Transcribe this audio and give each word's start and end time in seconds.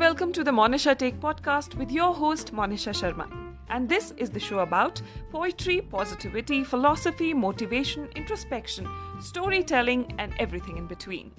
welcome 0.00 0.32
to 0.32 0.42
the 0.42 0.50
Monisha 0.50 0.96
Take 0.96 1.16
podcast 1.20 1.74
with 1.74 1.90
your 1.92 2.14
host 2.14 2.54
Monisha 2.54 2.92
Sharma. 2.98 3.24
And 3.68 3.86
this 3.86 4.12
is 4.16 4.30
the 4.30 4.40
show 4.40 4.60
about 4.60 5.02
poetry, 5.30 5.82
positivity, 5.82 6.64
philosophy, 6.64 7.34
motivation, 7.34 8.08
introspection, 8.16 8.88
storytelling 9.20 10.14
and 10.18 10.32
everything 10.38 10.78
in 10.78 10.86
between. 10.94 11.30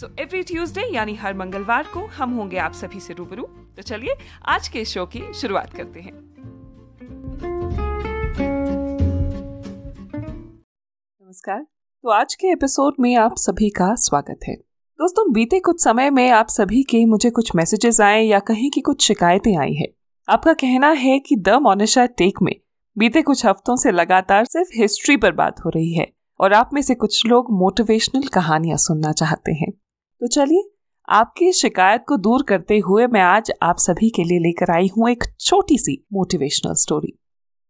So 0.00 0.08
every 0.20 0.42
Tuesday 0.48 0.82
यानी 0.94 1.14
हर 1.22 1.34
मंगलवार 1.34 1.86
को 1.94 2.04
हम 2.18 2.30
होंगे 2.34 2.58
आप 2.58 2.72
सभी 2.74 3.00
से 3.00 3.14
रूबरू 3.14 3.42
तो 3.76 3.82
चलिए 3.82 4.14
आज 4.54 4.68
के 4.76 4.84
शो 4.92 5.04
की 5.14 5.22
शुरुआत 5.40 5.74
करते 5.76 6.00
हैं 6.00 6.14
नमस्कार 11.20 11.62
तो 11.62 12.10
आज 12.20 12.34
के 12.40 12.52
एपिसोड 12.52 12.94
में 13.00 13.14
आप 13.26 13.36
सभी 13.46 13.70
का 13.80 13.94
स्वागत 14.08 14.48
है 14.48 14.69
दोस्तों, 15.00 15.32
बीते 15.32 15.58
कुछ 15.60 15.82
समय 15.82 16.10
में 16.10 16.30
आप 16.30 16.48
सभी 16.48 16.82
के 16.82 17.04
मुझे 17.06 17.30
कुछ 17.30 17.50
मैसेजेस 17.56 18.00
आए 18.00 18.22
या 18.22 18.38
कहीं 18.38 18.70
की 18.70 18.80
कुछ 18.80 19.02
शिकायतें 19.02 19.56
आई 19.56 19.72
है। 19.72 19.86
आपका 20.28 20.52
कहना 20.52 20.90
है 20.90 21.18
कि 21.18 21.36
द 21.36 21.48
मोनिशा 21.48 22.04
टेक 22.06 22.42
में 22.42 22.52
बीते 22.96 23.22
कुछ 23.22 23.46
हफ्तों 23.46 23.76
से 23.76 23.90
लगातार 23.90 24.44
सिर्फ़ 24.44 24.68
हिस्ट्री 24.76 25.16
पर 25.16 25.32
बात 25.32 25.64
हो 25.64 25.70
रही 25.70 25.92
है 25.94 26.06
और 26.40 26.52
आप 26.52 26.70
में 26.72 26.82
से 26.82 26.94
कुछ 26.94 27.26
लोग 27.26 27.46
मोटिवेशनल 27.52 28.22
कहानियाँ 28.22 28.76
सुनना 28.76 29.12
चाहते 29.12 29.52
हैं। 29.52 29.70
तो 29.70 30.26
चलिए, 30.26 30.70
आपकी 31.08 31.52
शिकायत 31.52 32.04
को 32.08 32.16
दूर 32.16 32.42
करते 32.42 32.78
हुए 32.78 33.06
मैं 33.06 33.20
आज 33.20 33.52
आप 33.62 33.78
सभी 33.78 34.10
के 34.10 34.24
लिए 34.24 34.38
लेकर 34.38 34.76
आई 34.76 34.90
हूँ 34.98 35.10
एक 35.10 35.24
छोटी 35.40 35.78
सी 35.78 36.06
मोटिवेशनल 36.12 36.74
स्टोरी 36.74 37.18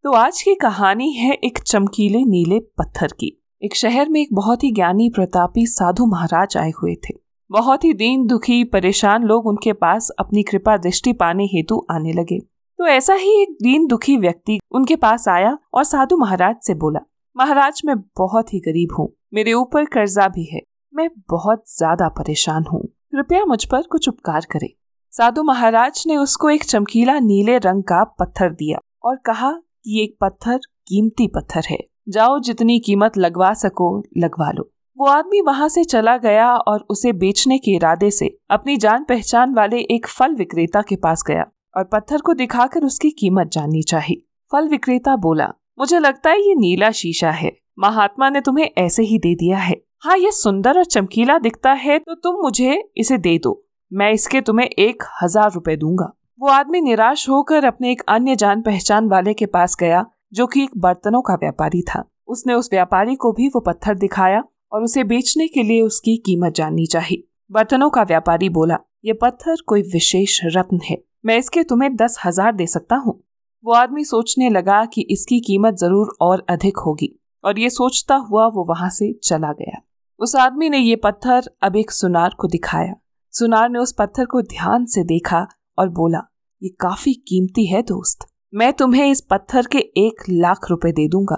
तो 0.05 0.13
आज 0.13 0.43
की 0.43 0.55
कहानी 0.55 1.13
है 1.13 1.35
एक 1.35 1.59
चमकीले 1.59 2.25
नीले 2.25 2.59
पत्थर 2.79 3.07
की। 3.07 3.37
एक 3.63 3.75
शहर 3.77 4.09
में 4.09 4.21
एक 4.21 4.29
बहुत 4.33 4.63
ही 4.65 4.71
ज्ञानी 4.73 5.09
प्रतापी 5.09 5.65
साधु 5.67 6.05
महाराज 6.07 6.57
आए 6.57 6.71
हुए 6.73 6.95
थे। 7.05 7.15
बहुत 7.51 7.83
ही 7.85 7.93
दीन, 7.95 8.27
दुखी, 8.27 8.63
परेशान 8.65 9.25
लोग 9.25 9.47
उनके 9.47 9.73
पास 9.73 10.09
अपनी 10.19 10.43
कृपा 10.43 10.77
दृष्टि 10.77 11.13
पाने 11.13 11.45
हेतु 11.47 11.81
आने 11.91 12.13
लगे। 12.13 12.39
तो 12.39 12.87
ऐसा 12.87 13.15
ही 13.15 13.31
एक 13.43 13.53
दीन, 13.63 13.87
दुखी 13.87 14.17
व्यक्ति 14.17 14.59
उनके 14.71 14.97
पास 14.97 15.29
आया 15.29 15.57
और 15.75 15.85
साधु 15.85 16.17
महाराज 16.17 16.57
से 16.63 16.75
बोला, 16.75 17.01
महाराज, 17.37 17.83
मैं 17.85 17.97
बहुत 18.19 18.53
ही 18.55 18.61
गरीब 18.61 18.95
हूँ, 18.99 19.09
मेरे 19.35 19.53
ऊपर 19.53 19.85
कर्जा 19.85 20.29
भी 20.29 20.45
है, 20.45 20.63
मैं 20.93 21.09
बहुत 21.31 21.65
ज़्यादा 21.69 22.09
परेशान 22.09 22.65
हूँ, 22.65 22.83
कृपया 23.13 23.45
मुझ 23.45 23.65
पर 23.65 23.83
कुछ 23.83 24.09
उपकार 24.09 24.47
करें। 24.51 24.69
साधु 25.13 25.43
महाराज 25.43 26.03
ने 26.07 26.17
उसको 26.17 26.51
एक 26.51 26.65
चमकीला 26.65 27.19
नीले 27.21 27.59
रंग 27.59 27.83
का 27.83 28.03
पत्थर 28.19 28.53
दिया 28.55 28.79
और 29.05 29.17
कहा 29.17 29.53
कि 29.53 30.03
एक 30.03 30.17
पत्थर 30.21 30.59
कीमती 30.59 31.29
पत्थर 31.29 31.63
है। 31.71 31.79
जाओ 32.11 32.39
जितनी 32.41 32.79
कीमत 32.81 33.17
लगवा 33.19 33.53
सको, 33.55 34.03
लगवा 34.19 34.51
लो। 34.51 34.71
वो 34.97 35.07
आदमी 35.09 35.41
वहाँ 35.41 35.69
से 35.69 35.85
चला 35.85 36.17
गया 36.19 36.49
और 36.49 36.85
उसे 36.91 37.13
बेचने 37.15 37.59
के 37.59 37.71
इरादे 37.73 38.11
से 38.11 38.27
अपनी 38.51 38.77
जान 38.79 39.05
पहचान 39.05 39.55
वाले 39.55 39.79
एक 39.91 40.07
फल 40.09 40.35
विक्रेता 40.37 40.83
के 40.83 40.97
पास 40.99 41.25
गया 41.27 41.45
और 41.77 41.85
पत्थर 41.85 42.21
को 42.21 42.35
दिखाकर 42.35 42.85
उसकी 42.85 43.11
कीमत 43.13 43.51
जाननी 43.53 43.83
चाहिए 43.83 44.23
फल 44.53 44.69
विक्रेता 44.69 45.17
बोला, 45.19 45.49
मुझे 45.79 45.99
लगता 45.99 46.31
है 46.31 46.41
ये 46.41 46.55
नीला 46.57 46.91
शीशा 46.93 47.31
है। 47.33 47.53
महात्मा 47.79 48.29
ने 48.31 48.41
तुम्हें 48.41 48.71
ऐसे 48.79 49.03
ही 49.03 49.19
दे 49.19 49.35
दिया 49.35 49.59
है। 49.59 49.81
हाँ 49.99 50.17
ये 50.19 50.31
सुंदर 50.33 50.79
और 50.79 50.85
चमकीला 50.87 51.39
दिखता 51.39 51.73
है 51.73 51.99
तो 51.99 52.15
तुम 52.15 52.41
मुझे 52.43 52.83
इसे 52.97 53.19
दे 53.19 53.37
दो। 53.39 53.63
मैं 53.93 54.11
इसके 54.13 54.41
तुम्हें 54.41 54.67
एक 54.69 55.03
हज़ार 55.23 55.51
रुपए 55.53 55.77
दूँगा। 55.77 56.13
वो 56.41 56.49
आदमी 56.49 56.81
निराश 56.81 57.29
होकर 57.29 57.65
अपने 57.65 57.91
एक 57.93 58.03
अन्य 58.09 58.37
जान 58.37 58.63
पहचान 58.63 59.09
वाले 59.09 59.35
के 59.35 59.47
पास 59.49 59.77
गया 59.81 60.05
जो 60.33 60.47
कि 60.47 60.63
एक 60.65 60.77
बर्तनों 60.79 61.23
का 61.23 61.35
व्यापारी 61.35 61.83
था। 61.85 62.05
उसने 62.29 62.55
उस 62.55 62.69
व्यापारी 62.73 63.15
को 63.15 63.33
भी 63.33 63.49
वो 63.49 63.61
पत्थर 63.61 63.95
दिखाया 63.95 64.43
और 64.73 64.83
उसे 64.83 65.05
बेचने 65.05 65.47
के 65.49 65.63
लिए 65.63 65.81
उसकी 65.83 66.17
कीमत 66.17 66.55
जाननी 66.55 66.87
चाहिए। 66.87 67.25
बर्तनों 67.51 67.91
का 67.91 68.03
व्यापारी 68.03 68.49
बोला, 68.49 68.79
ये 69.05 69.13
पत्थर 69.13 69.63
कोई 69.67 69.83
विशेष 69.83 70.41
रत्न 70.47 70.81
है। 70.85 70.97
मैं 71.27 71.39
इसके 71.39 71.63
तुम्हें 71.63 71.95
दस 71.97 72.19
हज़ार 72.25 72.55
दे 72.55 72.67
सकता 72.67 72.97
हूँ। 72.97 73.21
वो 73.65 73.73
आदमी 73.73 74.05
सोचने 74.05 74.49
लगा 74.51 74.85
कि 74.85 75.07
इसकी 75.11 75.41
कीमत 75.41 75.75
ज़रूर 75.75 76.17
और 76.21 76.45
अधिक 76.51 76.79
होगी 76.79 77.15
और 77.45 77.59
ये 77.59 77.71
सोचता 77.71 78.15
हुआ 78.15 78.47
वो 78.47 78.65
वहाँ 78.65 78.89
से 78.91 79.13
चला 79.25 79.53
गया। 79.53 79.81
उस 80.21 80.37
आदमी 80.37 80.69
ने 80.69 80.79
ये 80.79 80.97
पत्थर 80.97 81.51
अब 81.63 81.77
एक 81.77 81.91
सुनार 81.91 82.35
को 82.39 82.49
दिखाया। 82.49 82.95
सुनार 83.35 83.69
ने 83.71 83.79
उस 83.79 83.95
पत्थर 83.99 84.25
को 84.25 84.43
ध्यान 84.43 84.85
से 84.85 85.05
देखा 85.05 85.47
और 85.79 85.89
बोला, 85.89 86.23
ये 86.63 86.69
काफ़ी 86.81 87.13
कीमती 87.29 87.67
है 87.67 87.83
दोस्त। 87.83 88.27
मैं 88.55 88.73
तुम्हें 88.73 89.11
इस 89.11 89.21
पत्थर 89.21 89.67
के 89.67 89.79
एक 89.79 90.23
लाख 90.31 90.67
रुपए 90.71 90.91
दे 90.93 91.07
दूँगा। 91.09 91.37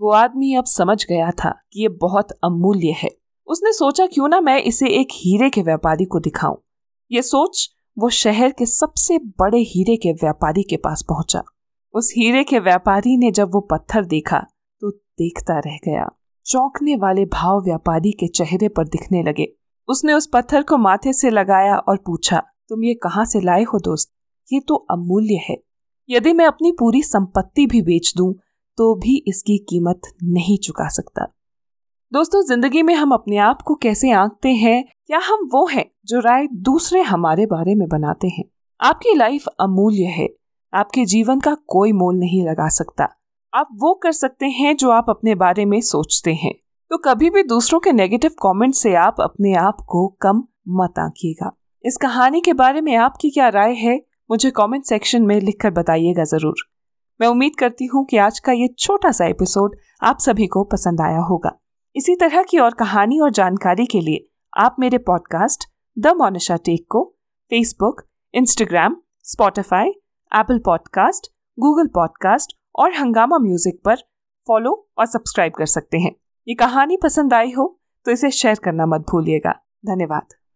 वो 0.00 0.10
आदमी 0.10 0.54
अब 0.54 0.64
समझ 0.64 1.04
गया 1.04 1.30
था 1.30 1.50
कि 1.72 1.80
ये 1.82 1.88
बहुत 2.00 2.30
अमूल्य 2.44 2.90
है। 2.98 3.08
उसने 3.46 3.72
सोचा, 3.72 4.06
क्यों 4.06 4.28
ना 4.28 4.40
मैं 4.40 4.62
इसे 4.62 4.88
एक 4.90 5.08
हीरे 5.12 5.48
के 5.50 5.62
व्यापारी 5.62 6.04
को 6.04 6.20
दिखाऊँ? 6.20 6.56
ये 7.10 7.22
सोच 7.22 7.68
वो 7.96 8.08
शहर 8.08 8.50
के 8.50 8.66
सबसे 8.66 9.18
बड़े 9.18 9.58
हीरे 9.58 9.96
के 9.96 10.12
व्यापारी 10.12 10.62
के 10.62 10.76
पास 10.76 11.02
पहुँचा। 11.08 11.42
उस 11.94 12.12
हीरे 12.16 12.42
के 12.44 12.58
व्यापारी 12.58 13.16
ने 13.16 13.30
जब 13.30 13.54
वो 13.54 13.60
पत्थर 13.60 14.04
देखा 14.04 14.38
तो 14.82 14.90
देखता 14.90 15.58
रह 15.58 15.76
गया। 15.84 16.06
चौंकने 16.46 16.96
वाले 16.96 17.24
भाव 17.24 17.60
व्यापारी 17.60 18.12
के 18.12 18.26
चेहरे 18.28 18.68
पर 18.68 18.88
दिखने 18.88 19.22
लगे। 19.22 19.46
उसने 19.88 20.12
उस 20.12 20.28
पत्थर 20.32 20.62
को 20.62 20.76
माथे 20.76 21.12
से 21.12 21.30
लगाया 21.30 21.76
और 21.78 21.96
पूछा, 21.96 22.42
तुम 22.68 22.84
ये 22.84 22.94
कहाँ 22.94 23.24
से 23.24 23.40
लाए 23.40 23.62
हो 23.62 23.78
दोस्त? 23.78 24.12
ये 24.48 24.60
तो 24.60 24.74
अमूल्य 24.90 25.40
है। 25.48 25.56
यदि 26.10 26.32
मैं 26.32 26.44
अपनी 26.44 26.72
पूरी 26.72 27.02
संपत्ति 27.02 27.66
भी 27.66 27.82
बेच 27.82 28.12
दूँ 28.16 28.34
तो 28.78 28.94
भी 28.94 29.24
इसकी 29.28 29.58
कीमत 29.58 30.00
नहीं 30.24 30.58
चुका 30.58 30.88
सकता। 30.88 31.26
दोस्तों, 32.12 32.42
ज़िंदगी 32.42 32.82
में 32.82 32.94
हम 32.94 33.12
अपने 33.12 33.36
आप 33.36 33.62
को 33.62 33.74
कैसे 33.74 34.10
आंकते 34.10 34.48
हैं? 34.48 34.84
क्या 35.06 35.18
हम 35.18 35.48
वो 35.52 35.66
हैं 35.66 35.84
जो 36.04 36.20
राय 36.20 36.46
दूसरे 36.52 37.02
हमारे 37.02 37.46
बारे 37.46 37.74
में 37.74 37.88
बनाते 37.88 38.28
हैं? 38.28 38.44
आपकी 38.80 39.14
लाइफ 39.14 39.46
अमूल्य 39.60 40.04
है। 40.04 40.28
आपके 40.74 41.04
जीवन 41.04 41.40
का 41.40 41.56
कोई 41.66 41.92
मोल 41.92 42.16
नहीं 42.16 42.44
लगा 42.46 42.68
सकता। 42.68 43.08
आप 43.54 43.68
वो 43.74 43.94
कर 43.94 44.12
सकते 44.12 44.46
हैं 44.46 44.76
जो 44.76 44.90
आप 44.90 45.10
अपने 45.10 45.34
बारे 45.34 45.64
में 45.64 45.80
सोचते 45.80 46.34
हैं। 46.34 46.54
तो 46.90 46.98
कभी 46.98 47.30
भी 47.30 47.42
दूसरों 47.42 47.80
के 47.80 47.92
नेगेटिव 47.92 48.30
कमेंट 48.30 48.74
से 48.74 48.94
आप 48.94 49.20
अपने 49.20 49.54
आप 49.54 49.80
को 49.80 50.06
कम 50.22 50.44
मत 50.68 50.98
आंकिएगा। 50.98 51.56
इस 51.84 51.96
कहानी 51.96 52.40
के 52.40 52.52
बारे 52.52 52.80
में 52.80 52.96
आपकी 52.96 53.30
क्या 53.30 53.48
राय 53.48 53.72
है? 53.72 54.09
मुझे 54.30 54.50
कमेंट 54.50 54.84
सेक्शन 54.84 55.22
में 55.22 55.40
लिखकर 55.40 55.70
बताइएगा 55.70 56.24
ज़रूर। 56.24 56.56
मैं 57.20 57.28
उम्मीद 57.28 57.52
करती 57.58 57.86
हूँ 57.86 58.04
कि 58.04 58.16
आज 58.16 58.38
का 58.38 58.52
ये 58.52 58.68
छोटा 58.78 59.10
सा 59.10 59.26
एपिसोड 59.26 59.76
आप 60.02 60.18
सभी 60.18 60.46
को 60.46 60.62
पसंद 60.64 61.00
आया 61.00 61.20
होगा। 61.20 61.50
इसी 61.96 62.14
तरह 62.16 62.42
की 62.42 62.58
और 62.58 62.74
कहानी 62.74 63.18
और 63.20 63.30
जानकारी 63.30 63.86
के 63.86 64.00
लिए 64.00 64.26
आप 64.52 64.76
मेरे 64.80 64.98
पॉडकास्ट 64.98 65.68
द 65.96 66.14
मोनिशा 66.16 66.56
टेक 66.56 66.86
को 66.90 67.04
Facebook 67.50 68.02
Instagram 68.34 68.96
Spotify 69.26 69.88
Apple 70.32 70.58
podcast 70.58 71.30
Google 71.58 71.88
podcast 71.94 72.56
और 72.74 72.94
हंगामा 72.94 73.38
म्यूज़िक 73.38 73.80
पर 73.84 73.96
फॉलो 74.48 74.74
और 74.98 75.06
सब्सक्राइब 75.06 75.52
कर 75.52 75.66
सकते 75.66 75.98
हैं। 75.98 76.14
ये 76.46 76.54
कहानी 76.54 76.96
पसंद 77.02 77.34
आई 77.34 77.50
हो 77.52 77.66
तो 78.06 78.10
इसे 78.10 78.30
शेयर 78.32 78.60
करना 78.64 78.86
मत 78.86 79.06
भूलिएगा। 79.10 79.60
धन्यवाद। 79.86 80.39